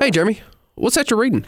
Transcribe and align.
Hey, 0.00 0.10
Jeremy, 0.10 0.40
what's 0.76 0.96
that 0.96 1.10
you're 1.10 1.20
reading? 1.20 1.44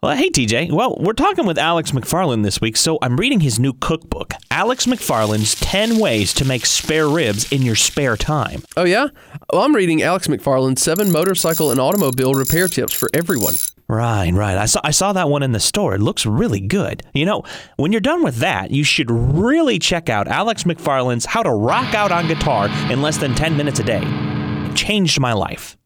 Well, 0.00 0.16
hey, 0.16 0.30
TJ. 0.30 0.70
Well, 0.70 0.96
we're 1.00 1.12
talking 1.12 1.44
with 1.44 1.58
Alex 1.58 1.90
McFarland 1.90 2.44
this 2.44 2.60
week, 2.60 2.76
so 2.76 3.00
I'm 3.02 3.16
reading 3.16 3.40
his 3.40 3.58
new 3.58 3.72
cookbook, 3.72 4.32
Alex 4.48 4.86
McFarland's 4.86 5.56
10 5.56 5.98
Ways 5.98 6.32
to 6.34 6.44
Make 6.44 6.66
Spare 6.66 7.08
Ribs 7.08 7.50
in 7.50 7.62
Your 7.62 7.74
Spare 7.74 8.16
Time. 8.16 8.62
Oh, 8.76 8.84
yeah? 8.84 9.08
Well, 9.52 9.62
I'm 9.62 9.74
reading 9.74 10.02
Alex 10.02 10.28
McFarland's 10.28 10.82
Seven 10.82 11.10
Motorcycle 11.10 11.72
and 11.72 11.80
Automobile 11.80 12.32
Repair 12.32 12.68
Tips 12.68 12.92
for 12.92 13.08
Everyone. 13.12 13.54
Right, 13.88 14.32
right. 14.32 14.56
I 14.56 14.66
saw 14.66 14.80
I 14.84 14.92
saw 14.92 15.12
that 15.12 15.28
one 15.28 15.42
in 15.42 15.50
the 15.50 15.58
store. 15.58 15.96
It 15.96 16.00
looks 16.00 16.24
really 16.24 16.60
good. 16.60 17.02
You 17.12 17.24
know, 17.26 17.42
when 17.76 17.90
you're 17.90 18.00
done 18.00 18.22
with 18.22 18.36
that, 18.36 18.70
you 18.70 18.84
should 18.84 19.10
really 19.10 19.80
check 19.80 20.08
out 20.08 20.28
Alex 20.28 20.62
McFarland's 20.62 21.26
How 21.26 21.42
to 21.42 21.50
Rock 21.50 21.92
Out 21.92 22.12
on 22.12 22.28
Guitar 22.28 22.68
in 22.88 23.02
Less 23.02 23.18
Than 23.18 23.34
10 23.34 23.56
Minutes 23.56 23.80
a 23.80 23.84
Day. 23.84 24.02
It 24.04 24.76
changed 24.76 25.18
my 25.18 25.32
life. 25.32 25.76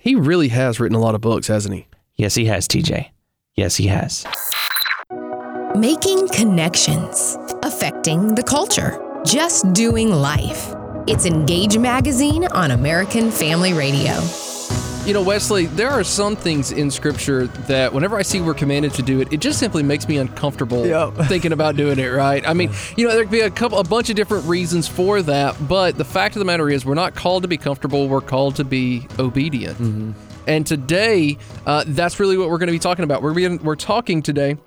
He 0.00 0.14
really 0.14 0.48
has 0.48 0.78
written 0.78 0.96
a 0.96 1.00
lot 1.00 1.14
of 1.14 1.20
books, 1.20 1.48
hasn't 1.48 1.74
he? 1.74 1.86
Yes, 2.16 2.34
he 2.34 2.46
has, 2.46 2.68
TJ. 2.68 3.10
Yes, 3.56 3.76
he 3.76 3.88
has. 3.88 4.24
Making 5.74 6.28
connections, 6.28 7.36
affecting 7.62 8.34
the 8.34 8.42
culture, 8.42 8.98
just 9.24 9.72
doing 9.72 10.10
life. 10.10 10.72
It's 11.08 11.26
Engage 11.26 11.78
Magazine 11.78 12.46
on 12.46 12.70
American 12.70 13.30
Family 13.30 13.72
Radio. 13.72 14.14
You 15.08 15.14
know, 15.14 15.22
Wesley, 15.22 15.64
there 15.64 15.88
are 15.88 16.04
some 16.04 16.36
things 16.36 16.70
in 16.70 16.90
Scripture 16.90 17.46
that 17.46 17.94
whenever 17.94 18.18
I 18.18 18.20
see 18.20 18.42
we're 18.42 18.52
commanded 18.52 18.92
to 18.92 19.00
do 19.00 19.22
it, 19.22 19.32
it 19.32 19.40
just 19.40 19.58
simply 19.58 19.82
makes 19.82 20.06
me 20.06 20.18
uncomfortable 20.18 20.86
Yep. 20.86 21.14
thinking 21.28 21.52
about 21.52 21.76
doing 21.76 21.98
it. 21.98 22.08
Right? 22.08 22.46
I 22.46 22.52
mean, 22.52 22.70
you 22.94 23.08
know, 23.08 23.14
there 23.14 23.22
could 23.22 23.32
be 23.32 23.40
a 23.40 23.48
couple, 23.48 23.78
a 23.78 23.84
bunch 23.84 24.10
of 24.10 24.16
different 24.16 24.44
reasons 24.44 24.86
for 24.86 25.22
that, 25.22 25.56
but 25.66 25.96
the 25.96 26.04
fact 26.04 26.36
of 26.36 26.40
the 26.40 26.44
matter 26.44 26.68
is, 26.68 26.84
we're 26.84 26.92
not 26.92 27.14
called 27.14 27.44
to 27.44 27.48
be 27.48 27.56
comfortable. 27.56 28.06
We're 28.06 28.20
called 28.20 28.56
to 28.56 28.64
be 28.64 29.08
obedient. 29.18 30.14
And 30.46 30.66
today, 30.66 31.38
uh, 31.64 31.84
that's 31.86 32.20
really 32.20 32.36
what 32.36 32.50
we're 32.50 32.58
going 32.58 32.66
to 32.66 32.72
be 32.72 32.78
talking 32.78 33.04
about. 33.04 33.22
We're 33.22 33.32
being, 33.32 33.62
we're 33.64 33.76
talking 33.76 34.20
today 34.20 34.58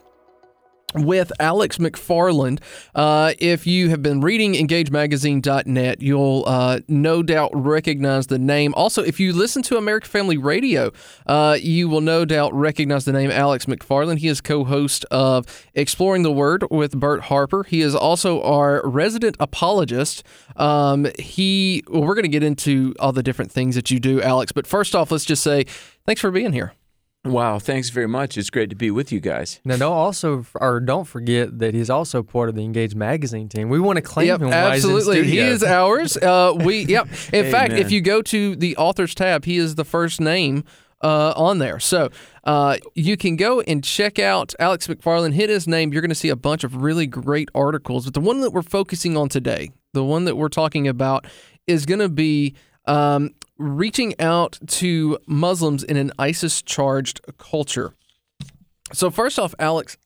with 0.96 1.32
Alex 1.40 1.78
McFarland. 1.78 2.60
Uh, 2.94 3.34
if 3.40 3.66
you 3.66 3.90
have 3.90 4.02
been 4.02 4.22
reading 4.22 4.54
EngageMagazine.net, 4.54 6.02
you'll 6.02 6.44
uh, 6.48 6.80
no 6.88 7.24
doubt 7.24 7.52
recognize 7.54 8.28
the 8.28 8.40
name. 8.40 8.74
Also, 8.76 9.04
if 9.04 9.20
you 9.20 9.34
listen 9.34 9.62
to 9.64 9.78
American 9.78 10.10
Family 10.10 10.38
Radio, 10.38 10.92
uh, 11.28 11.58
you 11.62 11.90
will 11.90 12.02
no 12.02 12.26
doubt 12.26 12.54
recognize 12.54 13.06
the 13.06 13.14
name 13.14 13.32
Alex 13.32 13.66
McFarland. 13.66 14.20
He 14.20 14.28
is 14.28 14.42
co-host 14.42 15.06
of 15.12 15.46
Exploring 15.74 16.24
the 16.24 16.32
Word 16.32 16.66
with 16.70 17.00
Bert 17.00 17.24
Harper. 17.24 17.64
He 17.64 17.82
is 17.82 17.96
also 17.96 18.42
our 18.44 18.82
resident 18.88 19.36
apologist. 19.40 20.24
Um, 20.56 21.08
he, 21.18 21.84
well, 21.88 22.02
we're 22.02 22.16
going 22.16 22.24
to 22.24 22.30
get 22.30 22.44
into 22.44 22.94
all 23.00 23.12
the 23.12 23.24
different 23.24 23.52
things 23.52 23.76
that 23.76 23.92
you 23.92 24.00
do, 24.00 24.22
Alex. 24.22 24.52
But 24.52 24.68
first 24.68 24.96
off, 24.96 25.12
let's 25.12 25.26
just 25.26 25.44
say 25.44 25.66
thanks 26.06 26.22
for 26.22 26.32
being 26.32 26.54
here. 26.54 26.74
Wow, 27.24 27.60
thanks 27.60 27.92
very 27.92 28.08
much. 28.08 28.36
It's 28.36 28.50
great 28.50 28.72
to 28.72 28.76
be 28.76 28.90
with 28.90 29.12
you 29.12 29.20
guys. 29.20 29.60
Now, 29.64 29.78
don't 29.78 29.94
also 29.94 30.44
or 30.56 30.80
don't 30.80 31.06
forget 31.06 31.60
that 31.60 31.76
he's 31.76 31.90
also 31.90 32.24
part 32.24 32.50
of 32.50 32.56
the 32.56 32.64
Engage 32.64 32.96
magazine 32.96 33.48
team. 33.48 33.70
We 33.70 33.80
want 33.80 33.98
to 33.98 34.02
claim 34.02 34.28
Yep, 34.28 34.42
him. 34.42 34.50
while 34.50 34.72
he's 34.72 34.84
absolutely. 34.84 35.26
He 35.26 35.38
is 35.38 35.64
ours. 35.64 36.18
Uh, 36.22 36.54
we 36.54 36.86
yep. 36.86 37.08
In 37.34 37.52
fact, 37.52 37.74
if 37.74 37.92
you 37.92 38.02
go 38.02 38.22
to 38.24 38.56
the 38.56 38.76
authors 38.78 39.14
tab, 39.14 39.46
he 39.46 39.58
is 39.58 39.76
the 39.76 39.86
first 39.86 40.20
name 40.20 40.64
uh, 41.02 41.34
on 41.36 41.60
there. 41.60 41.80
So 41.80 42.10
uh, 42.44 42.78
you 42.96 43.18
can 43.18 43.36
go 43.36 43.62
and 43.62 43.84
check 43.84 44.18
out 44.18 44.56
Alex 44.60 44.88
McFarland. 44.88 45.34
Hit 45.34 45.50
his 45.50 45.68
name. 45.68 45.94
You're 45.94 46.02
going 46.02 46.10
to 46.10 46.16
see 46.16 46.30
a 46.30 46.36
bunch 46.36 46.64
of 46.64 46.78
really 46.78 47.06
great 47.06 47.50
articles. 47.54 48.06
But 48.06 48.14
the 48.16 48.22
one 48.22 48.42
that 48.42 48.52
we're 48.52 48.62
focusing 48.62 49.16
on 49.18 49.30
today, 49.30 49.72
the 49.94 50.04
one 50.04 50.26
that 50.26 50.38
we're 50.38 50.50
talking 50.50 50.88
about, 50.88 51.28
is 51.68 51.86
going 51.86 52.00
to 52.00 52.10
be. 52.10 52.56
Um, 52.86 53.36
reaching 53.62 54.20
out 54.20 54.60
to 54.68 55.18
Muslims 55.28 55.84
in 55.84 55.98
an 55.98 56.12
ISIS 56.18 56.62
charged 56.62 57.22
culture. 57.38 57.94
So, 58.94 59.10
first 59.10 59.40
off, 59.40 59.56
Alex, 59.60 59.98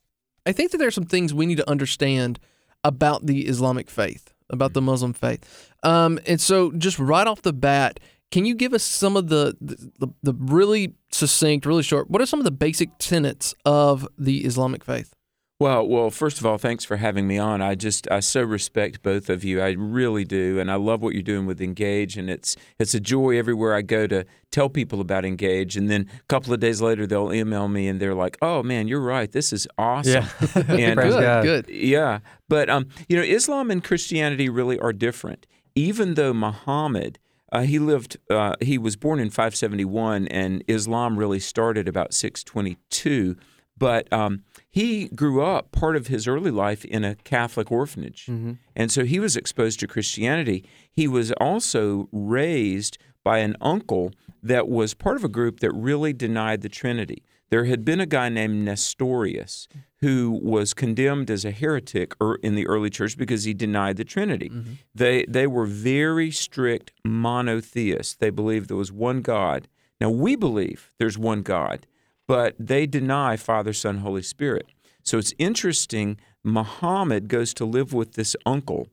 I 0.44 0.52
think 0.52 0.70
that 0.70 0.78
there's 0.78 0.94
some 0.94 1.04
things 1.06 1.34
we 1.34 1.46
need 1.46 1.56
to 1.56 1.68
understand 1.68 2.38
about 2.84 3.26
the 3.26 3.46
Islamic 3.46 3.90
faith, 3.90 4.32
about 4.48 4.74
the 4.74 4.82
Muslim 4.82 5.12
faith. 5.12 5.72
Um, 5.82 6.20
and 6.26 6.40
so, 6.40 6.70
just 6.72 6.98
right 6.98 7.26
off 7.26 7.42
the 7.42 7.52
bat, 7.52 7.98
can 8.30 8.44
you 8.44 8.54
give 8.54 8.74
us 8.74 8.84
some 8.84 9.16
of 9.16 9.28
the, 9.28 9.56
the 9.60 10.08
the 10.22 10.34
really 10.34 10.94
succinct, 11.10 11.66
really 11.66 11.82
short? 11.82 12.10
What 12.10 12.20
are 12.22 12.26
some 12.26 12.40
of 12.40 12.44
the 12.44 12.50
basic 12.50 12.90
tenets 12.98 13.54
of 13.64 14.06
the 14.18 14.44
Islamic 14.44 14.84
faith? 14.84 15.15
Well, 15.58 15.88
well, 15.88 16.10
first 16.10 16.38
of 16.38 16.44
all, 16.44 16.58
thanks 16.58 16.84
for 16.84 16.98
having 16.98 17.26
me 17.26 17.38
on. 17.38 17.62
I 17.62 17.76
just 17.76 18.10
I 18.10 18.20
so 18.20 18.42
respect 18.42 19.02
both 19.02 19.30
of 19.30 19.42
you. 19.42 19.62
I 19.62 19.70
really 19.70 20.24
do, 20.24 20.58
and 20.60 20.70
I 20.70 20.74
love 20.74 21.00
what 21.00 21.14
you're 21.14 21.22
doing 21.22 21.46
with 21.46 21.62
Engage, 21.62 22.18
and 22.18 22.28
it's 22.28 22.56
it's 22.78 22.92
a 22.92 23.00
joy 23.00 23.38
everywhere 23.38 23.74
I 23.74 23.80
go 23.80 24.06
to 24.06 24.26
tell 24.50 24.68
people 24.68 25.00
about 25.00 25.24
Engage, 25.24 25.74
and 25.74 25.88
then 25.88 26.10
a 26.14 26.22
couple 26.28 26.52
of 26.52 26.60
days 26.60 26.82
later 26.82 27.06
they'll 27.06 27.32
email 27.32 27.68
me 27.68 27.88
and 27.88 27.98
they're 27.98 28.14
like, 28.14 28.36
"Oh 28.42 28.62
man, 28.62 28.86
you're 28.86 29.00
right. 29.00 29.32
This 29.32 29.50
is 29.50 29.66
awesome." 29.78 30.24
Yeah. 30.24 30.28
and 30.68 31.00
good, 31.00 31.20
God. 31.20 31.42
good. 31.42 31.68
Yeah, 31.70 32.18
but 32.50 32.68
um, 32.68 32.88
you 33.08 33.16
know, 33.16 33.22
Islam 33.22 33.70
and 33.70 33.82
Christianity 33.82 34.50
really 34.50 34.78
are 34.78 34.92
different. 34.92 35.46
Even 35.74 36.14
though 36.14 36.34
Muhammad, 36.34 37.18
uh, 37.50 37.62
he 37.62 37.78
lived, 37.78 38.18
uh, 38.28 38.56
he 38.60 38.76
was 38.76 38.96
born 38.96 39.20
in 39.20 39.30
571, 39.30 40.28
and 40.28 40.62
Islam 40.68 41.18
really 41.18 41.40
started 41.40 41.88
about 41.88 42.12
622. 42.12 43.36
But 43.78 44.10
um, 44.12 44.42
he 44.70 45.08
grew 45.08 45.42
up 45.42 45.70
part 45.72 45.96
of 45.96 46.06
his 46.06 46.26
early 46.26 46.50
life 46.50 46.84
in 46.84 47.04
a 47.04 47.14
Catholic 47.16 47.70
orphanage, 47.70 48.26
and 48.74 48.90
so 48.90 49.04
he 49.04 49.18
was 49.20 49.36
exposed 49.36 49.80
to 49.80 49.86
Christianity. 49.86 50.64
He 50.90 51.06
was 51.06 51.30
also 51.32 52.08
raised 52.12 52.96
by 53.22 53.38
an 53.38 53.54
uncle 53.60 54.12
that 54.42 54.68
was 54.68 54.94
part 54.94 55.16
of 55.16 55.24
a 55.24 55.28
group 55.28 55.60
that 55.60 55.72
really 55.72 56.12
denied 56.12 56.62
the 56.62 56.68
Trinity. 56.68 57.22
There 57.50 57.64
had 57.66 57.84
been 57.84 58.00
a 58.00 58.06
guy 58.06 58.28
named 58.28 58.64
Nestorius 58.64 59.68
who 60.00 60.38
was 60.42 60.74
condemned 60.74 61.30
as 61.30 61.44
a 61.44 61.50
heretic 61.52 62.14
er- 62.20 62.36
in 62.42 62.54
the 62.54 62.66
early 62.66 62.90
church 62.90 63.16
because 63.16 63.44
he 63.44 63.54
denied 63.54 63.96
the 63.98 64.04
Trinity. 64.04 64.50
They 64.94 65.24
they 65.28 65.46
were 65.46 65.66
very 65.66 66.30
strict 66.30 66.92
monotheists. 67.04 68.14
They 68.14 68.30
believed 68.30 68.68
there 68.68 68.76
was 68.76 68.92
one 68.92 69.20
God. 69.22 69.68
Now 70.00 70.10
we 70.10 70.34
believe 70.36 70.92
there's 70.98 71.18
one 71.18 71.42
God, 71.42 71.86
but 72.26 72.54
they 72.58 72.86
deny 72.86 73.36
Father, 73.36 73.72
Son, 73.72 73.98
Holy 73.98 74.22
Spirit. 74.22 74.66
So 75.02 75.18
it's 75.18 75.34
interesting. 75.38 76.18
Muhammad 76.42 77.28
goes 77.28 77.54
to 77.54 77.64
live 77.64 77.92
with 77.92 78.14
this 78.14 78.34
uncle, 78.44 78.88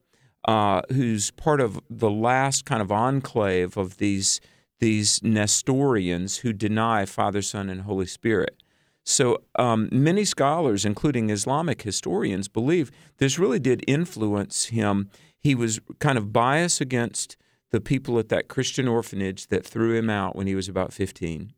uh, 0.48 0.82
who's 0.90 1.32
part 1.32 1.62
of 1.62 1.80
the 1.90 2.10
last 2.10 2.66
kind 2.66 2.82
of 2.82 2.92
enclave 2.92 3.78
of 3.78 3.98
these 3.98 4.40
these 4.80 5.24
Nestorians 5.24 6.38
who 6.40 6.52
deny 6.52 7.06
Father, 7.06 7.42
Son, 7.42 7.70
and 7.70 7.84
Holy 7.84 8.06
Spirit. 8.06 8.62
So 9.06 9.42
um, 9.56 9.88
many 9.92 10.26
scholars, 10.26 10.84
including 10.84 11.30
Islamic 11.30 11.84
historians, 11.84 12.50
believe 12.50 12.92
this 13.18 13.40
really 13.40 13.60
did 13.60 13.84
influence 13.88 14.66
him. 14.66 15.10
He 15.40 15.56
was 15.56 15.80
kind 16.00 16.18
of 16.18 16.34
biased 16.34 16.82
against 16.82 17.38
the 17.73 17.81
people 17.81 18.19
at 18.19 18.29
that 18.29 18.47
Christian 18.47 18.88
orphanage 18.88 19.47
that 19.47 19.66
threw 19.66 19.95
him 19.95 20.07
out 20.07 20.35
when 20.35 20.45
he 20.45 20.53
was 20.53 20.69
about 20.69 20.94
15. 20.94 21.53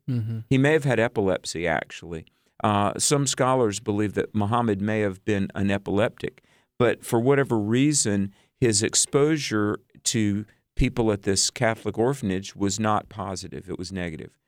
He 0.48 0.56
may 0.56 0.72
have 0.72 0.84
had 0.84 0.98
epilepsy, 0.98 1.68
actually. 1.68 2.24
Uh, 2.64 2.94
some 2.98 3.26
scholars 3.26 3.80
believe 3.80 4.14
that 4.14 4.34
Muhammad 4.34 4.80
may 4.80 5.00
have 5.00 5.22
been 5.26 5.48
an 5.54 5.70
epileptic, 5.70 6.42
but 6.78 7.04
for 7.04 7.20
whatever 7.20 7.58
reason, 7.58 8.32
his 8.58 8.82
exposure 8.82 9.78
to 10.04 10.46
people 10.74 11.12
at 11.12 11.22
this 11.24 11.50
Catholic 11.50 11.98
orphanage 11.98 12.56
was 12.56 12.80
not 12.80 13.10
positive, 13.10 13.68
it 13.68 13.78
was 13.78 13.92
negative. 13.92 14.38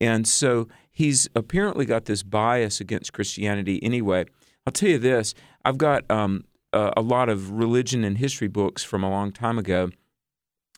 And 0.00 0.26
so 0.26 0.68
he's 0.90 1.28
apparently 1.34 1.84
got 1.84 2.06
this 2.06 2.22
bias 2.22 2.80
against 2.80 3.12
Christianity 3.12 3.78
anyway. 3.82 4.24
I'll 4.66 4.72
tell 4.72 4.88
you 4.88 4.98
this 4.98 5.34
I've 5.66 5.76
got 5.76 6.10
um, 6.10 6.44
a, 6.72 6.94
a 6.96 7.02
lot 7.02 7.28
of 7.28 7.50
religion 7.50 8.04
and 8.04 8.16
history 8.16 8.48
books 8.48 8.82
from 8.82 9.04
a 9.04 9.10
long 9.10 9.32
time 9.32 9.58
ago. 9.58 9.90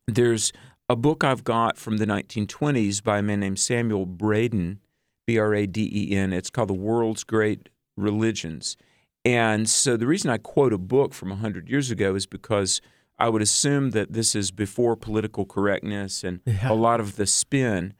There's 0.07 0.53
a 0.89 0.97
book 0.97 1.25
I've 1.25 1.45
got 1.45 1.79
from 1.79 1.99
the 1.99 2.07
1920s 2.07 3.03
by 3.03 3.19
a 3.19 3.23
man 3.23 3.41
named 3.41 3.59
Samuel 3.59 4.07
Braden, 4.07 4.81
B 5.27 5.39
R 5.39 5.55
A 5.55 5.67
D 5.67 5.91
E 5.93 6.16
N. 6.16 6.33
It's 6.33 6.51
called 6.51 6.69
The 6.69 6.75
World's 6.75 7.25
Great 7.25 7.69
Religions. 7.97 8.77
And 9.25 9.69
so 9.71 9.97
the 9.97 10.07
reason 10.07 10.31
I 10.31 10.39
quote 10.39 10.72
a 10.72 10.78
book 10.78 11.15
from 11.15 11.28
100 11.28 11.69
years 11.69 11.91
ago 11.91 12.15
is 12.16 12.27
because 12.27 12.81
I 13.19 13.28
would 13.28 13.43
assume 13.43 13.91
that 13.91 14.13
this 14.13 14.34
is 14.34 14.51
before 14.51 14.97
political 14.97 15.45
correctness 15.45 16.25
and 16.25 16.41
a 16.65 16.75
lot 16.75 16.98
of 16.98 17.15
the 17.16 17.27
spin. 17.27 17.95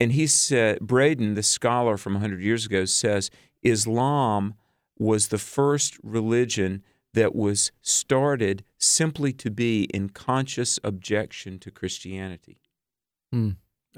And 0.00 0.12
he 0.12 0.26
said, 0.26 0.80
Braden, 0.80 1.34
the 1.34 1.42
scholar 1.42 1.98
from 1.98 2.14
100 2.14 2.40
years 2.42 2.64
ago, 2.64 2.86
says 2.86 3.30
Islam 3.62 4.54
was 4.98 5.28
the 5.28 5.38
first 5.38 5.98
religion 6.02 6.82
that 7.14 7.34
was 7.34 7.72
started 7.82 8.64
simply 8.78 9.32
to 9.32 9.50
be 9.50 9.84
in 9.84 10.10
conscious 10.10 10.78
objection 10.84 11.58
to 11.60 11.70
Christianity. 11.70 12.58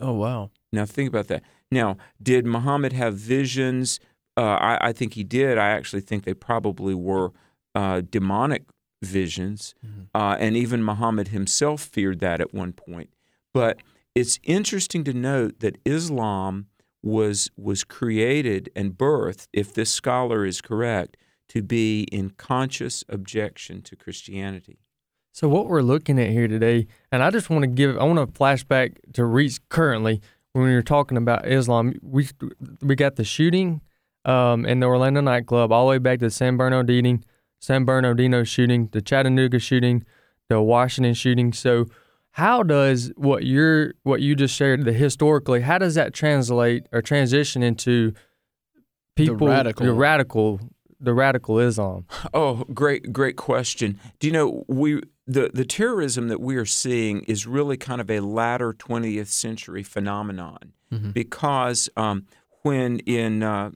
Oh 0.01 0.13
wow. 0.13 0.51
Now, 0.73 0.87
think 0.87 1.09
about 1.09 1.29
that. 1.29 1.43
Now, 1.71 1.97
did 2.23 2.47
Muhammad 2.47 2.93
have 2.93 3.15
visions? 3.15 3.99
Uh, 4.37 4.43
I, 4.43 4.89
I 4.89 4.93
think 4.93 5.15
he 5.15 5.25
did. 5.25 5.59
I 5.59 5.71
actually 5.71 6.03
think 6.03 6.25
they 6.25 6.35
probably 6.35 6.95
were 6.95 7.33
uh, 7.75 8.03
demonic 8.09 8.65
visions. 9.03 9.75
Uh, 10.15 10.37
and 10.39 10.57
even 10.57 10.83
Muhammad 10.83 11.29
himself 11.29 11.81
feared 11.83 12.21
that 12.21 12.41
at 12.41 12.55
one 12.55 12.73
point. 12.73 13.11
But 13.53 13.79
it's 14.15 14.39
interesting 14.43 15.05
to 15.05 15.13
note 15.13 15.61
that 15.61 15.79
Islam 15.85 16.67
was 17.03 17.51
was 17.57 17.85
created 17.85 18.69
and 18.75 18.93
birthed, 18.93 19.47
if 19.53 19.73
this 19.73 19.91
scholar 19.91 20.45
is 20.45 20.61
correct, 20.61 21.17
to 21.49 21.63
be 21.63 22.03
in 22.13 22.31
conscious 22.31 23.05
objection 23.09 23.83
to 23.83 23.97
Christianity. 23.97 24.79
So 25.33 25.49
what 25.49 25.69
we're 25.69 25.83
looking 25.83 26.19
at 26.19 26.31
here 26.31 26.49
today, 26.49 26.87
and 27.13 27.23
I 27.23 27.31
just 27.31 27.51
want 27.51 27.63
to 27.63 27.67
give, 27.67 27.99
I 27.99 28.05
want 28.05 28.19
to 28.19 28.39
flashback 28.39 28.97
to 29.13 29.25
reach 29.25 29.61
currently 29.69 30.23
when 30.53 30.65
we 30.65 30.75
were 30.75 30.83
talking 30.83 31.19
about 31.19 31.47
Islam. 31.47 31.95
We 32.01 32.29
we 32.81 32.95
got 32.95 33.17
the 33.17 33.25
shooting 33.25 33.83
um, 34.25 34.65
in 34.65 34.81
the 34.81 34.87
Orlando 34.87 35.21
nightclub 35.21 35.73
all 35.73 35.87
the 35.87 35.91
way 35.91 35.99
back 35.99 36.21
to 36.21 36.27
the 36.27 36.31
San 36.31 36.57
Bernardino, 36.57 37.19
San 37.61 37.85
Bernardino 37.85 38.45
shooting, 38.45 38.89
the 38.93 39.03
Chattanooga 39.03 39.59
shooting, 39.59 40.05
the 40.49 40.63
Washington 40.63 41.13
shooting. 41.13 41.53
So 41.53 41.87
how 42.31 42.63
does 42.63 43.13
what 43.17 43.45
you're 43.45 43.93
what 44.03 44.21
you 44.23 44.35
just 44.35 44.55
shared, 44.55 44.85
the 44.85 44.93
historically, 44.93 45.61
how 45.61 45.79
does 45.79 45.95
that 45.97 46.15
translate 46.15 46.87
or 46.93 47.03
transition 47.03 47.63
into 47.63 48.15
people 49.17 49.49
radical. 49.49 49.87
the 49.87 49.93
radical 49.93 50.61
the 51.01 51.15
radical 51.15 51.59
Islam? 51.59 52.07
Oh, 52.35 52.65
great, 52.73 53.13
great 53.13 53.37
question. 53.37 53.99
Do 54.19 54.27
you 54.27 54.33
know 54.33 54.65
we 54.69 55.03
the 55.27 55.51
the 55.53 55.65
terrorism 55.65 56.29
that 56.29 56.41
we 56.41 56.57
are 56.57 56.67
seeing 56.67 57.21
is 57.23 57.47
really 57.47 57.77
kind 57.77 58.01
of 58.01 58.11
a 58.11 58.21
latter 58.21 58.73
20th 58.73 59.29
century 59.29 59.83
phenomenon 59.83 60.73
because 61.13 61.91
um, 61.97 62.27
when 62.63 63.01
in 63.01 63.43
uh, 63.43 63.71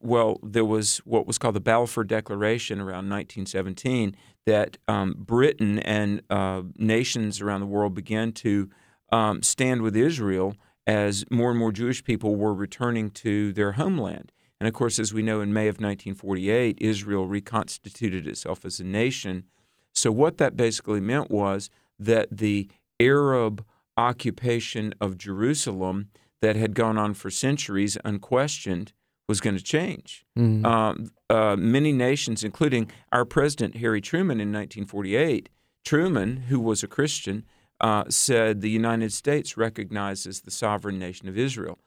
well 0.00 0.40
there 0.42 0.64
was 0.64 0.98
what 0.98 1.26
was 1.26 1.38
called 1.38 1.54
the 1.54 1.60
Balfour 1.60 2.04
Declaration 2.04 2.78
around 2.78 3.08
1917 3.08 4.16
that 4.46 4.76
um, 4.88 5.14
Britain 5.18 5.78
and 5.80 6.22
uh, 6.30 6.62
nations 6.76 7.40
around 7.40 7.60
the 7.60 7.66
world 7.66 7.94
began 7.94 8.32
to 8.32 8.68
um, 9.12 9.42
stand 9.42 9.82
with 9.82 9.96
Israel 9.96 10.54
as 10.86 11.24
more 11.30 11.50
and 11.50 11.58
more 11.58 11.72
Jewish 11.72 12.04
people 12.04 12.36
were 12.36 12.54
returning 12.54 13.10
to 13.10 13.52
their 13.52 13.72
homeland. 13.72 14.32
And 14.64 14.68
of 14.70 14.72
course, 14.72 14.98
as 14.98 15.12
we 15.12 15.20
know, 15.20 15.42
in 15.42 15.52
May 15.52 15.68
of 15.68 15.74
1948, 15.74 16.78
Israel 16.80 17.26
reconstituted 17.26 18.26
itself 18.26 18.64
as 18.64 18.80
a 18.80 18.84
nation. 18.84 19.44
So, 19.92 20.10
what 20.10 20.38
that 20.38 20.56
basically 20.56 21.00
meant 21.00 21.30
was 21.30 21.68
that 21.98 22.34
the 22.34 22.70
Arab 22.98 23.62
occupation 23.98 24.94
of 25.02 25.18
Jerusalem 25.18 26.08
that 26.40 26.56
had 26.56 26.74
gone 26.74 26.96
on 26.96 27.12
for 27.12 27.28
centuries 27.28 27.98
unquestioned 28.06 28.94
was 29.28 29.42
going 29.42 29.54
to 29.54 29.62
change. 29.62 30.24
Um, 30.64 31.10
uh, 31.28 31.56
many 31.56 31.92
nations, 31.92 32.42
including 32.42 32.90
our 33.12 33.26
president, 33.26 33.76
Harry 33.76 34.00
Truman, 34.00 34.40
in 34.40 34.48
1948, 34.48 35.50
Truman, 35.84 36.38
who 36.48 36.58
was 36.58 36.82
a 36.82 36.88
Christian, 36.88 37.44
uh, 37.82 38.04
said 38.08 38.62
the 38.62 38.70
United 38.70 39.12
States 39.12 39.58
recognizes 39.58 40.40
the 40.40 40.50
sovereign 40.50 40.98
nation 40.98 41.28
of 41.28 41.36
Israel. 41.36 41.78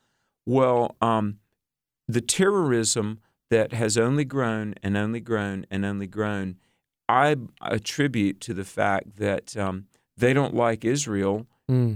Well, 0.46 0.96
um, 1.02 1.40
the 2.08 2.22
terrorism 2.22 3.20
that 3.50 3.74
has 3.74 3.98
only 3.98 4.26
grown 4.26 4.74
and 4.84 4.98
only 4.98 5.20
grown 5.20 5.66
and 5.72 5.86
only 5.86 6.08
grown, 6.08 6.58
I 7.08 7.36
attribute 7.62 8.42
to 8.42 8.54
the 8.54 8.66
fact 8.66 9.18
that 9.18 9.56
um, 9.56 9.86
they 10.18 10.34
don't 10.34 10.54
like 10.56 10.84
Israel 10.86 11.48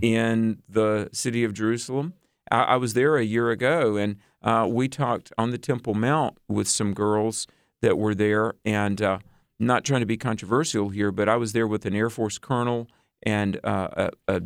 in 0.02 0.62
the 0.68 1.10
city 1.14 1.44
of 1.46 1.54
Jerusalem. 1.54 2.14
I, 2.52 2.64
I 2.64 2.76
was 2.76 2.94
there 2.94 3.16
a 3.18 3.24
year 3.24 3.52
ago, 3.52 3.96
and 3.96 4.18
uh, 4.42 4.68
we 4.70 4.88
talked 4.90 5.32
on 5.38 5.52
the 5.52 5.58
Temple 5.58 5.94
Mount 5.94 6.38
with 6.50 6.68
some 6.68 6.94
girls 6.94 7.48
that 7.82 7.98
were 7.98 8.14
there, 8.14 8.56
and 8.66 9.02
uh, 9.02 9.20
not 9.60 9.86
trying 9.86 10.02
to 10.02 10.06
be 10.06 10.18
controversial 10.18 10.90
here, 10.90 11.12
but 11.12 11.30
I 11.30 11.38
was 11.38 11.54
there 11.54 11.68
with 11.68 11.86
an 11.86 11.96
Air 11.96 12.10
Force 12.10 12.38
colonel 12.38 12.88
and 13.24 13.60
uh, 13.64 14.10
a, 14.28 14.36
a 14.36 14.42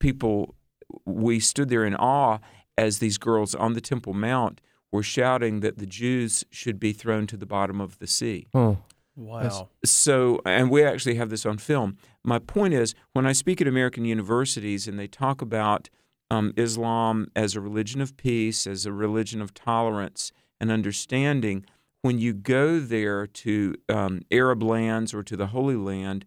people. 0.00 0.54
We 1.04 1.40
stood 1.40 1.68
there 1.68 1.84
in 1.84 1.94
awe 1.94 2.38
as 2.76 2.98
these 2.98 3.18
girls 3.18 3.54
on 3.54 3.74
the 3.74 3.80
Temple 3.80 4.14
Mount 4.14 4.60
were 4.92 5.02
shouting 5.02 5.60
that 5.60 5.78
the 5.78 5.86
Jews 5.86 6.44
should 6.50 6.78
be 6.78 6.92
thrown 6.92 7.26
to 7.28 7.36
the 7.36 7.46
bottom 7.46 7.80
of 7.80 7.98
the 7.98 8.06
sea. 8.06 8.46
Oh, 8.54 8.78
Wow. 9.16 9.70
So, 9.82 10.40
and 10.44 10.70
we 10.70 10.84
actually 10.84 11.14
have 11.14 11.30
this 11.30 11.46
on 11.46 11.56
film. 11.56 11.96
My 12.22 12.38
point 12.38 12.74
is, 12.74 12.94
when 13.14 13.26
I 13.26 13.32
speak 13.32 13.62
at 13.62 13.66
American 13.66 14.04
universities 14.04 14.86
and 14.86 14.98
they 14.98 15.06
talk 15.06 15.40
about 15.40 15.88
um, 16.30 16.52
Islam 16.56 17.28
as 17.34 17.56
a 17.56 17.60
religion 17.60 18.02
of 18.02 18.16
peace, 18.18 18.66
as 18.66 18.84
a 18.84 18.92
religion 18.92 19.40
of 19.40 19.54
tolerance 19.54 20.32
and 20.60 20.70
understanding, 20.70 21.64
when 22.02 22.18
you 22.18 22.34
go 22.34 22.78
there 22.78 23.26
to 23.26 23.74
um, 23.88 24.20
Arab 24.30 24.62
lands 24.62 25.14
or 25.14 25.22
to 25.22 25.36
the 25.36 25.48
Holy 25.48 25.76
Land, 25.76 26.26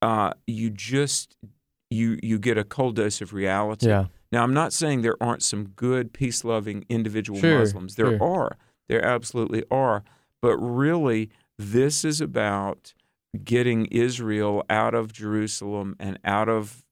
uh, 0.00 0.32
you 0.46 0.70
just 0.70 1.36
you 1.90 2.18
you 2.22 2.38
get 2.38 2.56
a 2.56 2.64
cold 2.64 2.96
dose 2.96 3.20
of 3.20 3.32
reality. 3.32 3.88
yeah. 3.88 4.06
Now, 4.32 4.42
I'm 4.42 4.54
not 4.54 4.72
saying 4.72 5.02
there 5.02 5.22
aren't 5.22 5.42
some 5.42 5.68
good, 5.68 6.12
peace 6.12 6.42
loving 6.42 6.86
individual 6.88 7.38
Sure, 7.38 7.58
Muslims. 7.58 7.96
There 7.96 8.16
sure. 8.18 8.22
are. 8.22 8.56
There 8.88 9.04
absolutely 9.04 9.62
are. 9.70 10.02
But 10.40 10.56
really, 10.56 11.30
this 11.58 12.04
is 12.04 12.20
about 12.20 12.94
getting 13.44 13.86
Israel 13.86 14.64
out 14.68 14.94
of 14.94 15.12
Jerusalem 15.12 15.96
and 16.00 16.18
out 16.24 16.48
of 16.48 16.82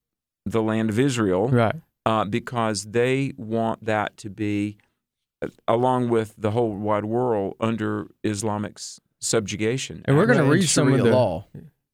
the 0.46 0.62
land 0.62 0.90
of 0.90 0.98
Israel 0.98 1.48
Right. 1.48 1.76
uh, 2.06 2.24
because 2.26 2.84
they 2.84 3.32
want 3.36 3.84
that 3.84 4.16
to 4.18 4.30
be, 4.30 4.76
uh, 5.42 5.48
along 5.66 6.10
with 6.10 6.34
the 6.36 6.50
whole 6.50 6.72
wide 6.76 7.06
world, 7.06 7.56
under 7.58 8.08
Islamic 8.22 8.78
subjugation. 9.20 10.02
And 10.04 10.16
we're 10.16 10.26
going 10.26 10.38
to 10.38 10.44
read 10.44 10.68
some 10.68 10.88
of 10.88 10.94
Sharia 10.98 11.10
the 11.10 11.16
law. 11.16 11.46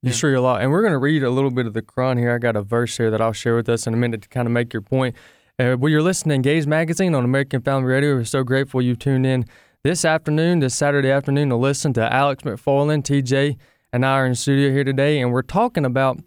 You 0.03 0.13
sure 0.13 0.33
a 0.35 0.41
lot. 0.41 0.63
And 0.63 0.71
we're 0.71 0.83
going 0.83 0.93
to 0.93 0.99
read 0.99 1.25
a 1.25 1.31
little 1.31 1.51
bit 1.51 1.67
of 1.67 1.73
the 1.73 1.83
Quran 1.83 2.19
here. 2.19 2.33
I 2.33 2.39
got 2.39 2.55
a 2.55 2.63
verse 2.63 2.97
here 2.97 3.11
that 3.11 3.21
I'll 3.21 3.33
share 3.33 3.57
with 3.57 3.69
us 3.69 3.89
in 3.89 3.95
a 3.95 3.97
minute 3.97 4.23
to 4.23 4.29
kind 4.29 4.47
of 4.47 4.53
make 4.53 4.73
your 4.73 4.83
point. 4.83 5.17
Uh, 5.59 5.75
well, 5.79 5.89
you're 5.89 6.03
listening 6.03 6.43
to 6.43 6.51
Engage 6.51 6.67
Magazine 6.67 7.15
on 7.15 7.25
American 7.25 7.63
Family 7.63 7.89
Radio. 7.89 8.15
We're 8.15 8.25
so 8.25 8.45
grateful 8.45 8.83
you 8.83 8.95
tuned 8.95 9.25
in 9.25 9.47
this 9.85 10.05
afternoon, 10.05 10.59
this 10.59 10.75
Saturday 10.75 11.11
afternoon, 11.11 11.49
to 11.49 11.57
listen 11.57 11.95
to 11.95 12.13
Alex 12.13 12.43
McFarland, 12.43 13.05
TJ, 13.05 13.57
and 13.91 14.05
I 14.05 14.19
are 14.19 14.27
in 14.27 14.33
the 14.33 14.37
studio 14.37 14.71
here 14.71 14.85
today. 14.85 15.19
And 15.19 15.33
we're 15.33 15.41
talking 15.41 15.87
about 15.87 16.21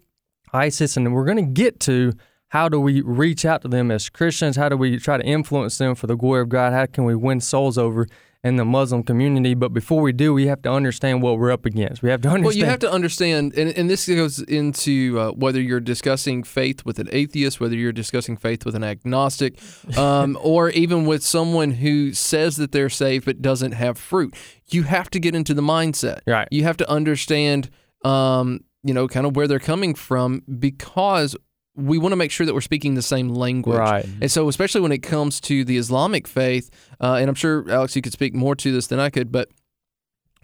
ISIS, 0.52 0.96
and 0.96 1.14
we're 1.14 1.24
going 1.24 1.36
to 1.36 1.44
get 1.44 1.78
to 1.80 2.12
how 2.48 2.68
do 2.68 2.80
we 2.80 3.02
reach 3.02 3.44
out 3.44 3.62
to 3.62 3.68
them 3.68 3.92
as 3.92 4.08
Christians? 4.08 4.56
How 4.56 4.68
do 4.68 4.76
we 4.76 4.98
try 4.98 5.16
to 5.16 5.24
influence 5.24 5.78
them 5.78 5.94
for 5.94 6.08
the 6.08 6.16
glory 6.16 6.40
of 6.40 6.48
God? 6.48 6.72
How 6.72 6.86
can 6.86 7.04
we 7.04 7.14
win 7.14 7.40
souls 7.40 7.78
over 7.78 8.08
in 8.42 8.56
the 8.56 8.64
Muslim 8.64 9.02
community? 9.02 9.54
But 9.54 9.72
before 9.72 10.02
we 10.02 10.12
do, 10.12 10.32
we 10.32 10.46
have 10.46 10.62
to 10.62 10.70
understand 10.70 11.22
what 11.22 11.38
we're 11.38 11.52
up 11.52 11.66
against. 11.66 12.02
We 12.02 12.10
have 12.10 12.20
to 12.22 12.28
understand. 12.28 12.44
Well, 12.44 12.54
you 12.54 12.64
have 12.64 12.78
to 12.80 12.90
understand, 12.90 13.54
and, 13.56 13.70
and 13.70 13.88
this 13.90 14.06
goes 14.06 14.40
into 14.42 15.18
uh, 15.18 15.30
whether 15.32 15.60
you're 15.60 15.80
discussing 15.80 16.42
faith 16.42 16.84
with 16.84 16.98
an 16.98 17.08
atheist, 17.12 17.60
whether 17.60 17.74
you're 17.74 17.92
discussing 17.92 18.36
faith 18.36 18.64
with 18.64 18.74
an 18.74 18.84
agnostic, 18.84 19.58
um, 19.96 20.38
or 20.40 20.70
even 20.70 21.06
with 21.06 21.22
someone 21.22 21.72
who 21.72 22.12
says 22.12 22.56
that 22.56 22.72
they're 22.72 22.90
saved 22.90 23.24
but 23.26 23.42
doesn't 23.42 23.72
have 23.72 23.98
fruit. 23.98 24.34
You 24.70 24.84
have 24.84 25.10
to 25.10 25.20
get 25.20 25.34
into 25.34 25.54
the 25.54 25.62
mindset. 25.62 26.20
Right. 26.26 26.48
You 26.50 26.62
have 26.64 26.76
to 26.78 26.90
understand, 26.90 27.70
um, 28.04 28.64
you 28.82 28.94
know, 28.94 29.08
kind 29.08 29.26
of 29.26 29.36
where 29.36 29.48
they're 29.48 29.58
coming 29.58 29.94
from 29.94 30.42
because 30.58 31.36
we 31.76 31.98
want 31.98 32.12
to 32.12 32.16
make 32.16 32.30
sure 32.30 32.44
that 32.46 32.54
we're 32.54 32.60
speaking 32.60 32.94
the 32.94 33.02
same 33.02 33.28
language. 33.28 33.78
Right. 33.78 34.04
And 34.20 34.30
so, 34.30 34.48
especially 34.48 34.80
when 34.80 34.92
it 34.92 35.02
comes 35.02 35.40
to 35.42 35.64
the 35.64 35.76
Islamic 35.76 36.26
faith, 36.26 36.70
uh, 37.00 37.14
and 37.14 37.28
I'm 37.28 37.34
sure 37.34 37.70
Alex, 37.70 37.94
you 37.96 38.02
could 38.02 38.12
speak 38.12 38.34
more 38.34 38.54
to 38.56 38.72
this 38.72 38.86
than 38.88 38.98
I 39.00 39.08
could, 39.10 39.30
but 39.32 39.48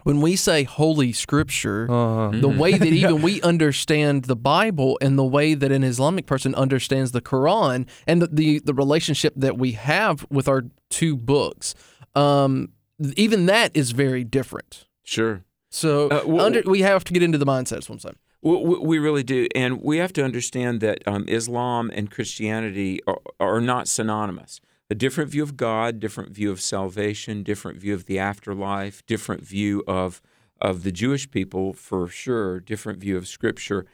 when 0.03 0.21
we 0.21 0.37
say 0.37 0.63
Holy 0.63 1.11
Scripture, 1.11 1.85
Uh-huh. 1.91 2.39
the 2.39 2.47
way 2.47 2.77
that 2.77 2.87
even 3.01 3.21
we 3.21 3.41
understand 3.41 4.23
the 4.25 4.37
Bible 4.37 4.97
and 5.01 5.17
the 5.17 5.25
way 5.25 5.53
that 5.53 5.71
an 5.71 5.83
Islamic 5.83 6.25
person 6.25 6.55
understands 6.55 7.11
the 7.11 7.21
Quran 7.21 7.87
and 8.07 8.21
the 8.21 8.27
the, 8.27 8.59
the 8.59 8.73
relationship 8.73 9.33
that 9.35 9.57
we 9.57 9.73
have 9.73 10.25
with 10.29 10.47
our 10.47 10.63
two 10.89 11.17
books, 11.17 11.75
um, 12.15 12.69
even 13.17 13.47
that 13.47 13.75
is 13.75 13.91
very 13.91 14.23
different. 14.23 14.85
Sure. 15.03 15.43
So 15.69 16.07
Uh, 16.09 16.21
well- 16.25 16.45
under, 16.45 16.61
we 16.65 16.81
have 16.81 17.03
to 17.03 17.13
get 17.13 17.21
into 17.21 17.37
the 17.37 17.45
mindset. 17.45 17.71
That's 17.71 17.89
what 17.89 17.95
I'm 17.95 17.99
saying. 17.99 18.15
We, 18.47 18.97
really 18.99 19.23
do, 19.23 19.47
and 19.55 19.81
we 19.81 19.97
have 19.97 20.13
to 20.13 20.23
understand 20.23 20.79
that 20.81 21.05
um, 21.07 21.25
Islam 21.27 21.91
and 21.93 22.09
Christianity 22.09 23.01
are, 23.05 23.19
are 23.39 23.61
not 23.61 23.87
synonymous. 23.87 24.61
A 24.89 24.95
different 24.95 25.29
view 25.29 25.43
of 25.43 25.57
God, 25.57 25.99
different 25.99 26.31
view 26.31 26.49
of 26.49 26.61
salvation, 26.61 27.43
different 27.43 27.77
view 27.77 27.93
of 27.93 28.05
the 28.05 28.19
afterlife, 28.19 29.05
different 29.05 29.45
view 29.45 29.83
of 29.87 30.21
of 30.59 30.83
the 30.83 30.91
Jewish 30.91 31.29
people 31.29 31.73
for 31.73 32.07
sure, 32.07 32.59
different 32.59 32.99
view 32.99 33.17
of 33.17 33.27
Scripture. 33.27 33.85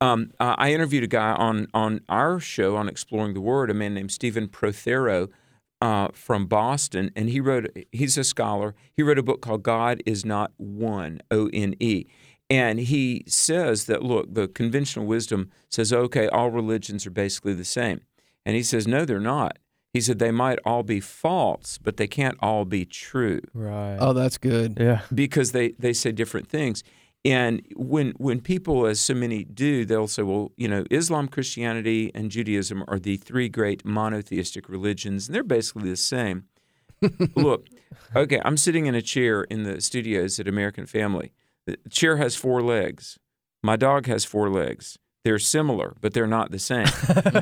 Um, 0.00 0.32
I 0.38 0.72
interviewed 0.72 1.04
a 1.04 1.08
guy 1.08 1.32
on 1.32 1.68
on 1.72 2.00
our 2.08 2.38
show 2.38 2.76
on 2.76 2.88
Exploring 2.88 3.34
the 3.34 3.40
Word, 3.40 3.70
a 3.70 3.74
man 3.74 3.94
named 3.94 4.12
Stephen 4.12 4.48
Prothero 4.48 5.28
uh, 5.80 6.08
from 6.12 6.46
Boston, 6.46 7.10
and 7.16 7.28
he 7.30 7.40
wrote. 7.40 7.66
He's 7.90 8.18
a 8.18 8.24
scholar. 8.24 8.74
He 8.96 9.02
wrote 9.02 9.18
a 9.18 9.22
book 9.22 9.40
called 9.40 9.62
"God 9.62 10.02
Is 10.04 10.24
Not 10.24 10.52
One," 10.56 11.20
O 11.30 11.48
N 11.52 11.74
E, 11.80 12.06
and 12.60 12.74
he 12.92 13.24
says 13.26 13.76
that 13.86 14.00
look, 14.02 14.26
the 14.34 14.46
conventional 14.48 15.06
wisdom 15.06 15.40
says, 15.70 15.92
okay, 15.92 16.26
all 16.28 16.50
religions 16.50 17.06
are 17.06 17.10
basically 17.24 17.54
the 17.54 17.64
same, 17.64 17.98
and 18.44 18.56
he 18.56 18.62
says, 18.62 18.86
no, 18.86 19.04
they're 19.04 19.20
not. 19.36 19.58
He 19.94 20.00
said 20.00 20.18
they 20.18 20.30
might 20.44 20.58
all 20.64 20.82
be 20.82 21.00
false, 21.00 21.78
but 21.78 21.96
they 21.98 22.06
can't 22.06 22.38
all 22.40 22.64
be 22.64 22.84
true 22.86 23.40
Right. 23.52 23.96
Oh, 24.00 24.12
that's 24.14 24.38
good. 24.38 24.78
yeah. 24.80 25.00
because 25.12 25.52
they, 25.52 25.66
they 25.78 25.92
say 25.92 26.12
different 26.12 26.48
things. 26.48 26.82
And 27.24 27.62
when 27.76 28.14
when 28.26 28.40
people, 28.40 28.86
as 28.86 28.98
so 29.00 29.14
many 29.14 29.44
do, 29.44 29.84
they'll 29.84 30.08
say, 30.08 30.22
well, 30.22 30.50
you 30.56 30.66
know, 30.66 30.84
Islam, 30.90 31.28
Christianity, 31.28 32.10
and 32.16 32.30
Judaism 32.32 32.82
are 32.88 32.98
the 32.98 33.16
three 33.16 33.48
great 33.48 33.84
monotheistic 33.84 34.68
religions, 34.68 35.28
and 35.28 35.34
they're 35.34 35.44
basically 35.44 35.88
the 35.90 35.96
same. 35.96 36.44
Look, 37.36 37.68
okay, 38.16 38.40
I'm 38.44 38.56
sitting 38.56 38.86
in 38.86 38.94
a 38.96 39.02
chair 39.02 39.42
in 39.44 39.62
the 39.62 39.80
studios 39.80 40.40
at 40.40 40.48
American 40.48 40.86
Family. 40.86 41.32
The 41.66 41.78
chair 41.90 42.16
has 42.16 42.34
four 42.36 42.62
legs. 42.62 43.18
My 43.62 43.76
dog 43.76 44.06
has 44.06 44.24
four 44.24 44.50
legs. 44.50 44.98
They're 45.24 45.38
similar, 45.38 45.94
but 46.00 46.14
they're 46.14 46.26
not 46.26 46.50
the 46.50 46.58
same. 46.58 46.86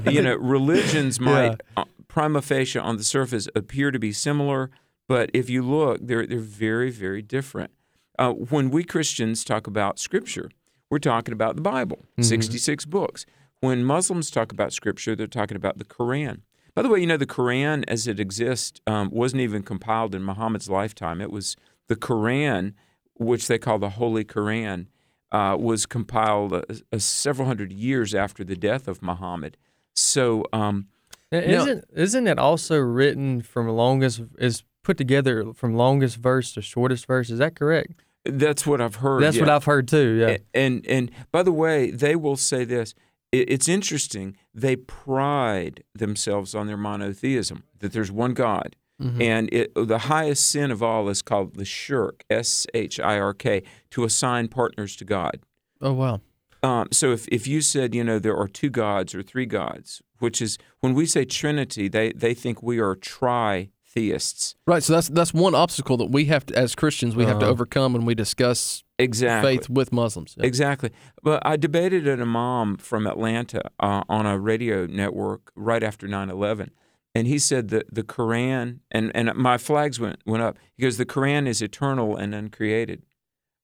you 0.10 0.20
know, 0.20 0.34
religions 0.36 1.18
might 1.18 1.60
uh, 1.76 1.84
prima 2.08 2.42
facie 2.42 2.78
on 2.78 2.98
the 2.98 3.04
surface 3.04 3.48
appear 3.54 3.90
to 3.90 3.98
be 3.98 4.12
similar, 4.12 4.70
but 5.08 5.30
if 5.32 5.48
you 5.48 5.62
look, 5.62 5.98
they're 6.02 6.26
they're 6.26 6.38
very 6.38 6.90
very 6.90 7.22
different. 7.22 7.70
Uh, 8.18 8.32
when 8.32 8.70
we 8.70 8.84
Christians 8.84 9.44
talk 9.44 9.66
about 9.66 9.98
Scripture, 9.98 10.50
we're 10.90 10.98
talking 10.98 11.32
about 11.32 11.56
the 11.56 11.62
Bible, 11.62 12.04
66 12.20 12.84
books. 12.84 13.24
When 13.60 13.84
Muslims 13.84 14.30
talk 14.30 14.52
about 14.52 14.74
Scripture, 14.74 15.16
they're 15.16 15.26
talking 15.26 15.56
about 15.56 15.78
the 15.78 15.84
Quran. 15.84 16.40
By 16.74 16.82
the 16.82 16.88
way, 16.88 17.00
you 17.00 17.06
know, 17.06 17.16
the 17.16 17.26
Quran 17.26 17.84
as 17.88 18.06
it 18.06 18.20
exists 18.20 18.80
um, 18.86 19.10
wasn't 19.10 19.40
even 19.40 19.62
compiled 19.62 20.14
in 20.14 20.22
Muhammad's 20.22 20.68
lifetime. 20.68 21.20
It 21.20 21.30
was 21.30 21.56
the 21.88 21.96
Quran, 21.96 22.74
which 23.20 23.46
they 23.46 23.58
call 23.58 23.78
the 23.78 23.90
Holy 23.90 24.24
Quran, 24.24 24.86
uh, 25.30 25.56
was 25.60 25.86
compiled 25.86 26.52
uh, 26.52 26.62
uh, 26.92 26.98
several 26.98 27.46
hundred 27.46 27.72
years 27.72 28.14
after 28.14 28.42
the 28.42 28.56
death 28.56 28.88
of 28.88 29.00
Muhammad. 29.02 29.56
So, 29.94 30.44
um, 30.52 30.88
Isn't 31.30 31.84
isn't 31.94 32.26
it 32.26 32.38
also 32.38 32.78
written 32.78 33.42
from 33.42 33.68
longest 33.68 34.22
is 34.38 34.64
put 34.82 34.96
together 34.96 35.52
from 35.52 35.74
longest 35.74 36.16
verse 36.16 36.52
to 36.54 36.62
shortest 36.62 37.06
verse? 37.06 37.30
Is 37.30 37.38
that 37.38 37.54
correct? 37.54 37.92
that's 38.24 38.66
what 38.66 38.80
I've 38.82 38.96
heard. 38.96 39.22
That's 39.22 39.38
what. 39.40 39.48
I've 39.48 39.64
heard 39.64 39.88
too. 39.88 40.08
Yeah. 40.20 40.28
A- 40.28 40.38
And 40.54 40.84
and 40.86 41.10
by 41.32 41.42
the 41.42 41.52
way, 41.52 41.90
they 41.90 42.16
will 42.16 42.36
say 42.36 42.64
this. 42.64 42.94
It's 43.32 43.68
interesting. 43.68 44.36
They 44.52 44.74
pride 44.76 45.84
themselves 45.94 46.54
on 46.54 46.66
their 46.66 46.76
monotheism 46.76 47.62
that 47.78 47.92
there's 47.92 48.10
one 48.10 48.34
God, 48.34 48.74
and 49.00 49.48
it, 49.52 49.72
the 49.74 49.98
highest 49.98 50.48
sin 50.48 50.70
of 50.70 50.82
all 50.82 51.08
is 51.08 51.22
called 51.22 51.54
the 51.56 51.64
shirk, 51.64 52.24
S 52.28 52.66
H 52.74 53.00
I 53.00 53.18
R 53.18 53.32
K, 53.32 53.62
to 53.90 54.04
assign 54.04 54.48
partners 54.48 54.94
to 54.96 55.04
God. 55.04 55.40
Oh 55.80 55.92
wow. 55.94 56.20
Um, 56.62 56.88
so 56.92 57.10
if, 57.12 57.26
if 57.28 57.46
you 57.46 57.62
said, 57.62 57.94
you 57.94 58.04
know, 58.04 58.18
there 58.18 58.36
are 58.36 58.46
two 58.46 58.68
gods 58.68 59.14
or 59.14 59.22
three 59.22 59.46
gods, 59.46 60.02
which 60.18 60.42
is 60.42 60.58
when 60.80 60.92
we 60.92 61.06
say 61.06 61.24
Trinity, 61.24 61.88
they, 61.88 62.12
they 62.12 62.34
think 62.34 62.62
we 62.62 62.78
are 62.78 62.94
tri-theists. 62.94 64.56
Right. 64.66 64.82
So 64.82 64.92
that's 64.92 65.08
that's 65.08 65.32
one 65.32 65.54
obstacle 65.54 65.96
that 65.98 66.10
we 66.10 66.26
have 66.26 66.46
to, 66.46 66.56
as 66.58 66.74
Christians, 66.74 67.16
we 67.16 67.24
have 67.24 67.38
to 67.38 67.46
overcome 67.46 67.92
when 67.94 68.04
we 68.04 68.14
discuss 68.14 68.84
Exactly. 68.98 69.56
faith 69.56 69.70
with 69.70 69.92
Muslims. 69.92 70.34
Yeah. 70.38 70.44
Exactly. 70.46 70.90
But 71.22 71.44
I 71.46 71.56
debated 71.56 72.06
an 72.06 72.20
imam 72.20 72.76
from 72.76 73.06
Atlanta 73.06 73.62
uh, 73.80 74.02
on 74.08 74.26
a 74.26 74.38
radio 74.38 74.86
network 74.86 75.50
right 75.54 75.82
after 75.82 76.06
9 76.06 76.28
11. 76.28 76.70
And 77.14 77.26
he 77.26 77.38
said 77.38 77.68
that 77.68 77.92
the 77.92 78.04
Quran, 78.04 78.80
and, 78.90 79.10
and 79.14 79.34
my 79.34 79.58
flags 79.58 79.98
went, 79.98 80.20
went 80.24 80.42
up. 80.42 80.58
He 80.76 80.82
goes, 80.82 80.96
The 80.96 81.06
Quran 81.06 81.48
is 81.48 81.60
eternal 81.60 82.16
and 82.16 82.34
uncreated. 82.34 83.04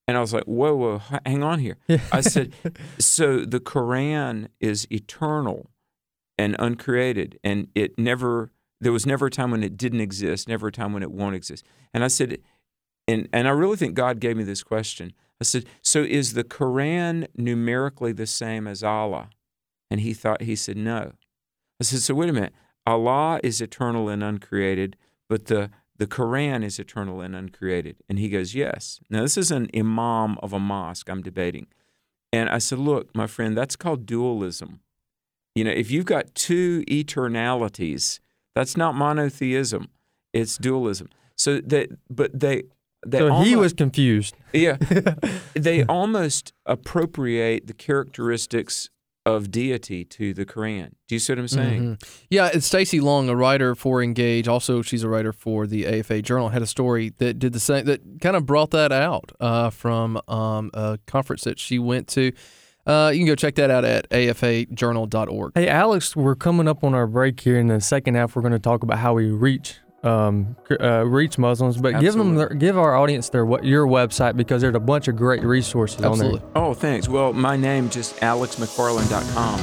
And 0.08 0.16
I 0.16 0.20
was 0.20 0.32
like, 0.32 0.44
Whoa, 0.44 0.74
whoa, 0.74 1.02
hang 1.24 1.42
on 1.42 1.60
here. 1.60 1.78
I 2.12 2.20
said, 2.20 2.54
So 2.98 3.44
the 3.44 3.60
Quran 3.60 4.48
is 4.60 4.86
eternal 4.90 5.70
and 6.38 6.56
uncreated, 6.58 7.38
and 7.42 7.68
it 7.74 7.98
never, 7.98 8.50
there 8.80 8.92
was 8.92 9.06
never 9.06 9.26
a 9.26 9.30
time 9.30 9.52
when 9.52 9.62
it 9.62 9.76
didn't 9.76 10.00
exist, 10.00 10.48
never 10.48 10.68
a 10.68 10.72
time 10.72 10.92
when 10.92 11.02
it 11.02 11.10
won't 11.10 11.34
exist. 11.34 11.64
And 11.94 12.04
I 12.04 12.08
said, 12.08 12.38
and 13.08 13.28
and 13.32 13.46
I 13.46 13.52
really 13.52 13.76
think 13.76 13.94
God 13.94 14.20
gave 14.20 14.36
me 14.36 14.44
this 14.44 14.62
question. 14.62 15.12
I 15.40 15.44
said, 15.44 15.66
"So 15.82 16.02
is 16.02 16.32
the 16.32 16.44
Quran 16.44 17.26
numerically 17.36 18.12
the 18.12 18.26
same 18.26 18.66
as 18.66 18.82
Allah?" 18.82 19.30
And 19.90 20.00
he 20.00 20.12
thought 20.14 20.42
he 20.42 20.56
said 20.56 20.76
no. 20.76 21.12
I 21.80 21.84
said, 21.84 22.00
"So 22.00 22.14
wait 22.14 22.30
a 22.30 22.32
minute. 22.32 22.54
Allah 22.87 23.40
is 23.43 23.61
eternal 23.61 24.09
and 24.09 24.23
uncreated, 24.23 24.97
but 25.28 25.47
the 25.47 25.71
the 25.99 26.07
Quran 26.07 26.62
is 26.62 26.78
eternal 26.78 27.21
and 27.21 27.35
uncreated." 27.35 27.97
And 28.09 28.19
he 28.19 28.28
goes, 28.28 28.55
"Yes." 28.55 29.00
Now 29.11 29.23
this 29.23 29.37
is 29.37 29.50
an 29.50 29.69
imam 29.75 30.38
of 30.43 30.52
a 30.52 30.59
mosque 30.61 31.09
I'm 31.09 31.23
debating. 31.23 31.66
And 32.33 32.49
I 32.49 32.59
said, 32.59 32.78
"Look, 32.78 33.14
my 33.14 33.26
friend, 33.26 33.57
that's 33.57 33.76
called 33.76 34.07
dualism. 34.07 34.81
You 35.55 35.64
know, 35.64 35.71
if 35.71 35.90
you've 35.90 36.05
got 36.05 36.35
two 36.35 36.85
eternalities, 36.87 38.21
that's 38.55 38.76
not 38.76 38.95
monotheism. 38.95 39.88
It's 40.33 40.59
dualism. 40.59 41.09
So 41.35 41.61
that 41.62 41.88
but 42.11 42.38
they 42.38 42.64
they 43.07 43.19
So 43.19 43.43
he 43.43 43.57
was 43.57 43.73
confused. 43.73 44.35
yeah. 44.52 44.76
they 45.55 45.85
almost 45.85 46.52
appropriate 46.66 47.66
the 47.66 47.73
characteristics 47.73 48.90
of 49.26 49.50
deity 49.50 50.04
to 50.04 50.33
the 50.33 50.47
Quran. 50.47 50.92
Do 51.09 51.14
you 51.14 51.18
see 51.18 51.33
what 51.33 51.40
I'm 51.40 51.49
saying? 51.49 51.83
Mhm. 51.83 52.02
Yeah, 52.30 52.49
it's 52.54 52.64
Stacy 52.66 53.00
Long, 53.00 53.28
a 53.28 53.35
writer 53.37 53.75
for 53.75 54.02
Engage. 54.02 54.47
Also, 54.49 54.80
she's 54.83 55.02
a 55.02 55.09
writer 55.09 55.33
for 55.33 55.66
the 55.66 55.85
AFA 55.87 56.23
Journal. 56.23 56.49
Had 56.50 56.62
a 56.62 56.66
story 56.66 57.12
that 57.18 57.38
did 57.38 57.52
the 57.52 57.61
same. 57.61 57.85
That 57.87 58.21
kind 58.21 58.37
of 58.37 58.47
brought 58.47 58.71
that 58.71 58.92
out 58.92 59.33
uh, 59.40 59.71
from 59.71 60.18
um, 60.28 60.71
a 60.73 60.99
conference 61.06 61.42
that 61.45 61.59
she 61.59 61.78
went 61.78 62.06
to. 62.09 62.33
Uh, 62.87 63.11
you 63.12 63.18
can 63.18 63.26
go 63.26 63.35
check 63.35 63.56
that 63.56 63.68
out 63.68 63.85
at 63.85 64.09
afajournal.org. 64.11 65.52
Hey, 65.56 65.68
Alex, 65.68 66.14
we're 66.14 66.37
coming 66.37 66.68
up 66.68 66.85
on 66.85 66.95
our 66.95 67.09
break 67.09 67.40
here. 67.40 67.59
In 67.59 67.66
the 67.66 67.80
second 67.80 68.14
half, 68.14 68.37
we're 68.37 68.42
going 68.42 68.52
to 68.52 68.59
talk 68.61 68.83
about 68.85 68.99
how 68.99 69.14
we 69.14 69.26
reach 69.30 69.78
um, 70.02 70.56
uh, 70.80 71.04
reach 71.06 71.38
Muslims. 71.38 71.76
But 71.76 72.00
give 72.00 72.14
them, 72.14 72.36
their, 72.36 72.48
give 72.48 72.78
our 72.78 72.94
audience 72.94 73.28
their 73.28 73.44
what 73.44 73.64
your 73.64 73.86
website 73.86 74.36
because 74.36 74.62
there's 74.62 74.74
a 74.74 74.80
bunch 74.80 75.08
of 75.08 75.16
great 75.16 75.42
resources 75.42 76.02
Absolutely. 76.02 76.40
on 76.40 76.52
there. 76.54 76.62
Oh, 76.62 76.74
thanks. 76.74 77.08
Well, 77.08 77.32
my 77.32 77.56
name 77.56 77.90
just 77.90 78.16
alexmcfarland.com. 78.16 79.60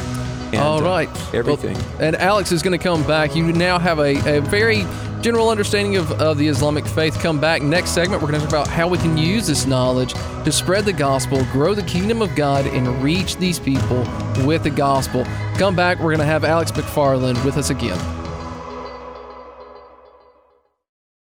And, 0.54 0.62
All 0.62 0.86
uh, 0.86 1.08
everything. 1.34 1.74
Well, 1.74 2.02
and 2.02 2.16
Alex 2.18 2.52
is 2.52 2.62
going 2.62 2.78
to 2.78 2.84
come 2.84 3.04
back. 3.08 3.36
You 3.36 3.52
now 3.54 3.80
have 3.80 3.98
a, 3.98 4.38
a 4.38 4.42
very 4.42 4.86
general 5.22 5.50
understanding 5.50 5.96
of, 5.96 6.12
of 6.22 6.38
the 6.38 6.48
Islamic 6.48 6.86
faith. 6.86 7.18
Come 7.20 7.40
back 7.40 7.64
next 7.64 7.92
segment. 7.92 8.22
We're 8.22 8.30
going 8.30 8.42
to 8.42 8.48
talk 8.48 8.66
about 8.66 8.68
how 8.68 8.88
we 8.88 9.00
can 9.00 9.18
use 9.18 9.48
this 9.48 9.66
knowledge 9.66 10.14
to 10.14 10.52
spread 10.52 10.86
the 10.86 10.94
gospel, 10.94 11.44
grow 11.46 11.74
the 11.74 11.84
kingdom 11.84 12.22
of 12.22 12.36
God, 12.36 12.68
and 12.68 13.02
reach 13.02 13.38
these 13.38 13.58
people 13.58 14.06
with 14.46 14.64
the 14.64 14.70
gospel. 14.70 15.26
Come 15.56 15.76
back. 15.76 15.98
We're 15.98 16.12
going 16.12 16.20
to 16.20 16.26
have 16.26 16.44
Alex 16.44 16.72
McFarland 16.72 17.44
with 17.44 17.58
us 17.58 17.70
again. 17.72 17.98